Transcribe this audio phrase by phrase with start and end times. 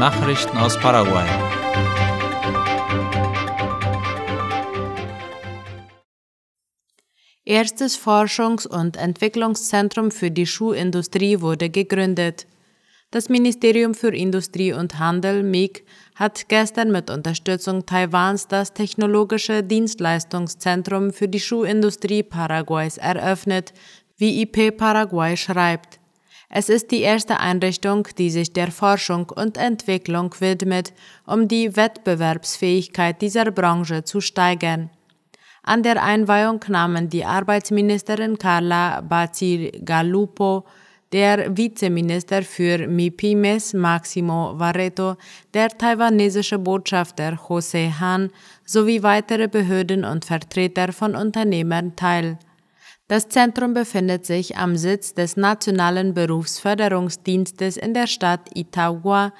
[0.00, 1.26] Nachrichten aus Paraguay.
[7.44, 12.46] Erstes Forschungs- und Entwicklungszentrum für die Schuhindustrie wurde gegründet.
[13.10, 21.12] Das Ministerium für Industrie und Handel MIG hat gestern mit Unterstützung Taiwans das Technologische Dienstleistungszentrum
[21.12, 23.74] für die Schuhindustrie Paraguays eröffnet,
[24.16, 25.99] wie IP Paraguay schreibt.
[26.52, 30.92] Es ist die erste Einrichtung, die sich der Forschung und Entwicklung widmet,
[31.24, 34.90] um die Wettbewerbsfähigkeit dieser Branche zu steigern.
[35.62, 40.64] An der Einweihung nahmen die Arbeitsministerin Carla Bacigalupo,
[41.12, 45.16] der Vizeminister für MIPIMES Maximo Varreto,
[45.54, 48.30] der taiwanesische Botschafter Jose Han
[48.64, 52.38] sowie weitere Behörden und Vertreter von Unternehmern teil.
[53.10, 59.32] Das Zentrum befindet sich am Sitz des Nationalen Berufsförderungsdienstes in der Stadt Itagua,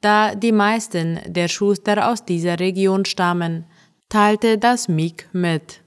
[0.00, 3.64] da die meisten der Schuster aus dieser Region stammen,
[4.08, 5.82] teilte das MIG mit.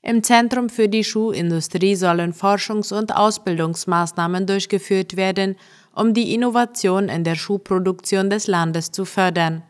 [0.00, 5.56] Im Zentrum für die Schuhindustrie sollen Forschungs- und Ausbildungsmaßnahmen durchgeführt werden,
[5.94, 9.62] um die Innovation in der Schuhproduktion des Landes zu fördern.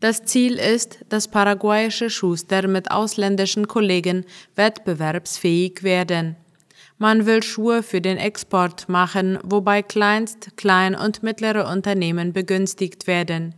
[0.00, 4.24] Das Ziel ist, dass paraguayische Schuster mit ausländischen Kollegen
[4.56, 6.36] wettbewerbsfähig werden.
[6.98, 13.54] Man will Schuhe für den Export machen, wobei Kleinst-, Klein- und mittlere Unternehmen begünstigt werden.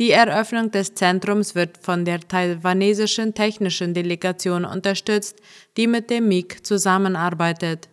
[0.00, 5.38] Die Eröffnung des Zentrums wird von der taiwanesischen technischen Delegation unterstützt,
[5.76, 7.88] die mit dem MIG zusammenarbeitet.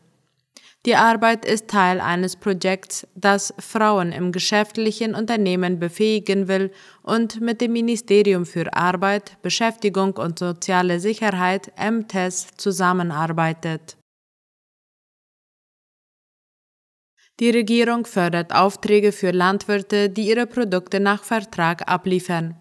[0.88, 6.72] Die Arbeit ist Teil eines Projekts, das Frauen im geschäftlichen Unternehmen befähigen will
[7.04, 13.98] und mit dem Ministerium für Arbeit, Beschäftigung und soziale Sicherheit MTES zusammenarbeitet.
[17.42, 22.56] Die Regierung fördert Aufträge für Landwirte, die ihre Produkte nach Vertrag abliefern.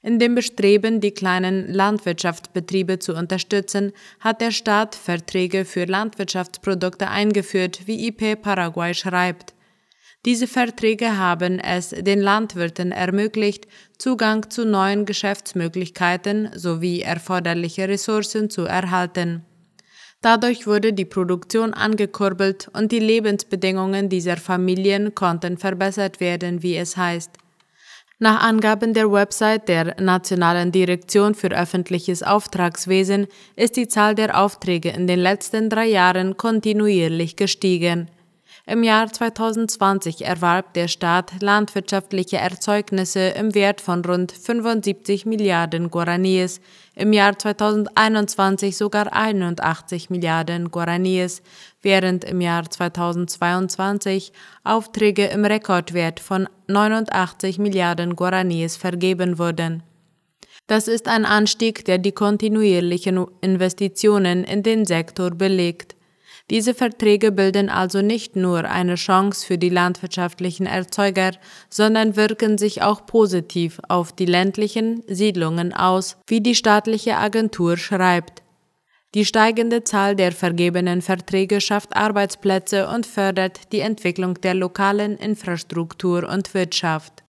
[0.00, 7.80] In dem Bestreben, die kleinen Landwirtschaftsbetriebe zu unterstützen, hat der Staat Verträge für Landwirtschaftsprodukte eingeführt,
[7.84, 9.52] wie IP Paraguay schreibt.
[10.24, 13.66] Diese Verträge haben es den Landwirten ermöglicht,
[13.98, 19.44] Zugang zu neuen Geschäftsmöglichkeiten sowie erforderliche Ressourcen zu erhalten.
[20.22, 26.96] Dadurch wurde die Produktion angekurbelt und die Lebensbedingungen dieser Familien konnten verbessert werden, wie es
[26.96, 27.30] heißt.
[28.18, 33.26] Nach Angaben der Website der Nationalen Direktion für öffentliches Auftragswesen
[33.56, 38.08] ist die Zahl der Aufträge in den letzten drei Jahren kontinuierlich gestiegen.
[38.68, 46.60] Im Jahr 2020 erwarb der Staat landwirtschaftliche Erzeugnisse im Wert von rund 75 Milliarden Guaraníes,
[46.96, 51.42] im Jahr 2021 sogar 81 Milliarden Guaraníes,
[51.80, 54.32] während im Jahr 2022
[54.64, 59.84] Aufträge im Rekordwert von 89 Milliarden Guaraníes vergeben wurden.
[60.66, 65.94] Das ist ein Anstieg, der die kontinuierlichen Investitionen in den Sektor belegt.
[66.48, 71.32] Diese Verträge bilden also nicht nur eine Chance für die landwirtschaftlichen Erzeuger,
[71.68, 78.42] sondern wirken sich auch positiv auf die ländlichen Siedlungen aus, wie die staatliche Agentur schreibt.
[79.14, 86.28] Die steigende Zahl der vergebenen Verträge schafft Arbeitsplätze und fördert die Entwicklung der lokalen Infrastruktur
[86.28, 87.25] und Wirtschaft.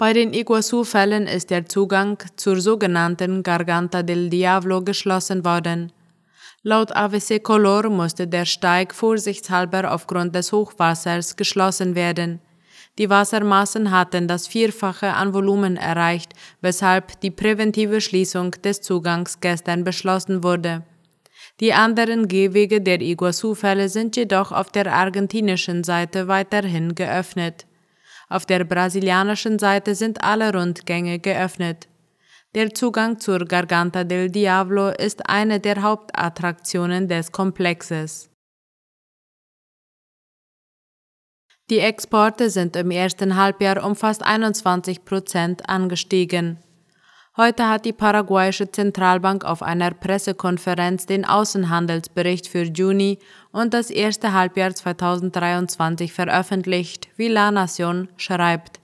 [0.00, 5.92] Bei den Iguazu-Fällen ist der Zugang zur sogenannten Garganta del Diablo geschlossen worden.
[6.62, 12.40] Laut AVC Color musste der Steig vorsichtshalber aufgrund des Hochwassers geschlossen werden.
[12.98, 19.84] Die Wassermassen hatten das Vierfache an Volumen erreicht, weshalb die präventive Schließung des Zugangs gestern
[19.84, 20.82] beschlossen wurde.
[21.60, 27.66] Die anderen Gehwege der Iguazu-Fälle sind jedoch auf der argentinischen Seite weiterhin geöffnet.
[28.30, 31.88] Auf der brasilianischen Seite sind alle Rundgänge geöffnet.
[32.54, 38.30] Der Zugang zur Garganta del Diablo ist eine der Hauptattraktionen des Komplexes.
[41.70, 46.58] Die Exporte sind im ersten Halbjahr um fast 21 Prozent angestiegen.
[47.40, 53.18] Heute hat die paraguayische Zentralbank auf einer Pressekonferenz den Außenhandelsbericht für Juni
[53.50, 58.80] und das erste Halbjahr 2023 veröffentlicht, wie La Nation schreibt.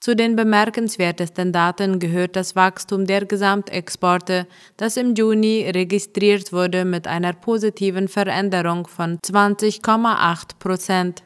[0.00, 4.46] Zu den bemerkenswertesten Daten gehört das Wachstum der Gesamtexporte,
[4.78, 11.25] das im Juni registriert wurde mit einer positiven Veränderung von 20,8 Prozent.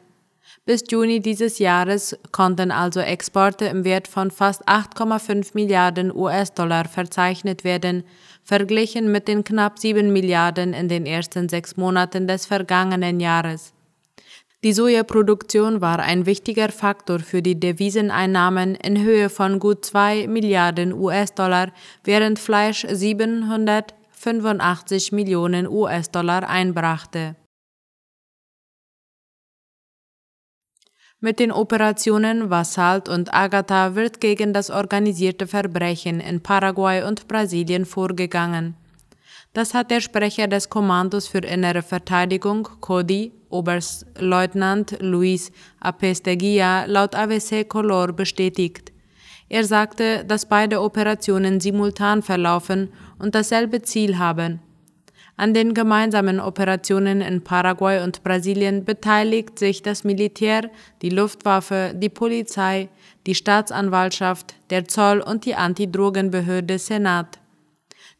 [0.65, 7.63] Bis Juni dieses Jahres konnten also Exporte im Wert von fast 8,5 Milliarden US-Dollar verzeichnet
[7.63, 8.03] werden,
[8.43, 13.73] verglichen mit den knapp 7 Milliarden in den ersten sechs Monaten des vergangenen Jahres.
[14.63, 20.93] Die Sojaproduktion war ein wichtiger Faktor für die Deviseneinnahmen in Höhe von gut 2 Milliarden
[20.93, 21.71] US-Dollar,
[22.03, 27.35] während Fleisch 785 Millionen US-Dollar einbrachte.
[31.23, 37.85] Mit den Operationen Vassalt und Agatha wird gegen das organisierte Verbrechen in Paraguay und Brasilien
[37.85, 38.75] vorgegangen.
[39.53, 47.69] Das hat der Sprecher des Kommandos für innere Verteidigung, CODI, Oberstleutnant Luis Apesteguia, laut AVC
[47.69, 48.91] Color bestätigt.
[49.47, 52.89] Er sagte, dass beide Operationen simultan verlaufen
[53.19, 54.59] und dasselbe Ziel haben,
[55.41, 60.69] an den gemeinsamen Operationen in Paraguay und Brasilien beteiligt sich das Militär,
[61.01, 62.89] die Luftwaffe, die Polizei,
[63.25, 67.39] die Staatsanwaltschaft, der Zoll und die Antidrogenbehörde Senat.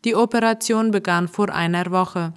[0.03, 2.33] Die Operation begann vor einer Woche.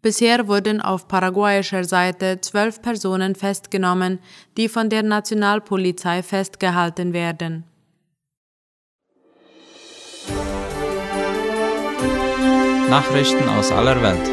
[0.00, 4.20] Bisher wurden auf paraguayischer Seite zwölf Personen festgenommen,
[4.56, 7.64] die von der Nationalpolizei festgehalten werden.
[12.88, 14.26] Nachrichten aus aller Welt.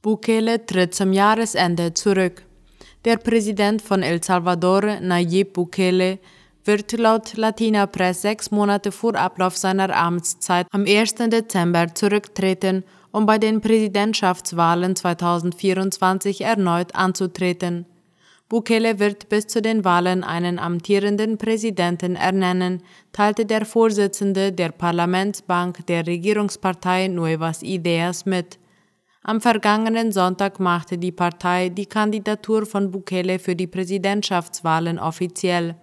[0.00, 2.44] Bukele tritt zum Jahresende zurück.
[3.04, 6.18] Der Präsident von El Salvador, Nayib Bukele,
[6.64, 11.16] wird laut Latina Press sechs Monate vor Ablauf seiner Amtszeit am 1.
[11.30, 17.84] Dezember zurücktreten, um bei den Präsidentschaftswahlen 2024 erneut anzutreten.
[18.48, 25.86] Bukele wird bis zu den Wahlen einen amtierenden Präsidenten ernennen, teilte der Vorsitzende der Parlamentsbank
[25.86, 28.58] der Regierungspartei Nuevas Ideas mit.
[29.22, 35.76] Am vergangenen Sonntag machte die Partei die Kandidatur von Bukele für die Präsidentschaftswahlen offiziell.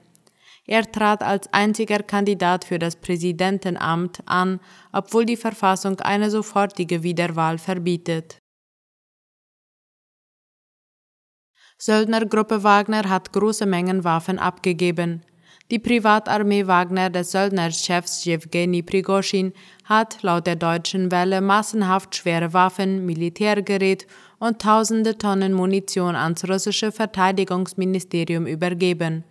[0.65, 4.59] Er trat als einziger Kandidat für das Präsidentenamt an,
[4.91, 8.41] obwohl die Verfassung eine sofortige Wiederwahl verbietet.
[11.77, 15.21] Söldnergruppe Wagner hat große Mengen Waffen abgegeben.
[15.71, 19.51] Die Privatarmee Wagner des Söldnerchefs Jewgeni Prigoschin
[19.83, 24.05] hat laut der deutschen Welle massenhaft schwere Waffen, Militärgerät
[24.37, 29.23] und tausende Tonnen Munition ans russische Verteidigungsministerium übergeben.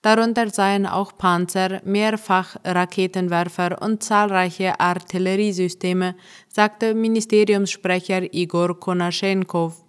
[0.00, 6.14] Darunter seien auch Panzer, mehrfach Raketenwerfer und zahlreiche Artilleriesysteme,
[6.48, 9.85] sagte Ministeriumssprecher Igor Konaschenkov.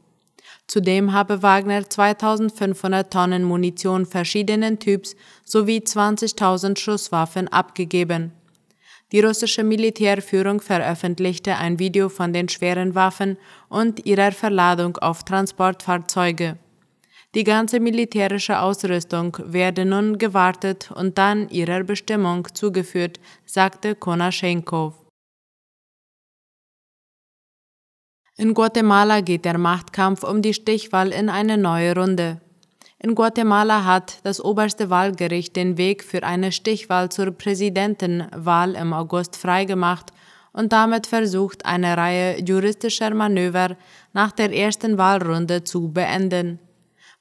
[0.68, 5.16] Zudem habe Wagner 2500 Tonnen Munition verschiedenen Typs
[5.46, 8.34] sowie 20.000 Schusswaffen abgegeben.
[9.14, 13.38] Die russische Militärführung veröffentlichte ein Video von den schweren Waffen
[13.70, 16.58] und ihrer Verladung auf Transportfahrzeuge.
[17.34, 25.07] Die ganze militärische Ausrüstung werde nun gewartet und dann ihrer Bestimmung zugeführt, sagte Konaschenkov.
[28.40, 32.40] In Guatemala geht der Machtkampf um die Stichwahl in eine neue Runde.
[33.00, 39.38] In Guatemala hat das oberste Wahlgericht den Weg für eine Stichwahl zur Präsidentenwahl im August
[39.38, 40.14] freigemacht
[40.54, 43.76] und damit versucht, eine Reihe juristischer Manöver
[44.14, 46.60] nach der ersten Wahlrunde zu beenden.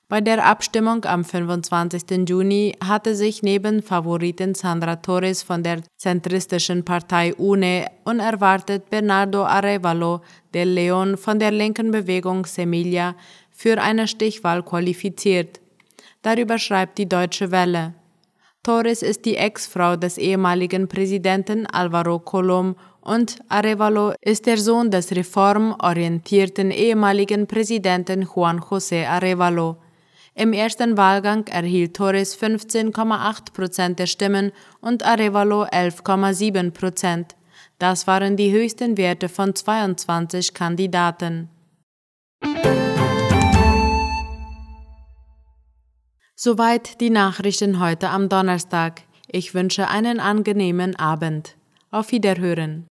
[0.08, 2.28] Bei der Abstimmung am 25.
[2.28, 10.20] Juni hatte sich neben Favoriten Sandra Torres von der zentristischen Partei UNE unerwartet Bernardo Arevalo
[10.54, 13.16] del Leon von der linken Bewegung Semilla
[13.50, 15.60] für eine Stichwahl qualifiziert.
[16.22, 17.94] Darüber schreibt die Deutsche Welle.
[18.62, 25.10] Torres ist die Ex-Frau des ehemaligen Präsidenten Alvaro Colom und Arevalo ist der Sohn des
[25.10, 29.78] reformorientierten ehemaligen Präsidenten Juan José Arevalo.
[30.38, 34.52] Im ersten Wahlgang erhielt Torres 15,8 Prozent der Stimmen
[34.82, 37.34] und Arevalo 11,7 Prozent.
[37.78, 41.48] Das waren die höchsten Werte von 22 Kandidaten.
[46.34, 49.04] Soweit die Nachrichten heute am Donnerstag.
[49.28, 51.56] Ich wünsche einen angenehmen Abend.
[51.90, 52.86] Auf Wiederhören.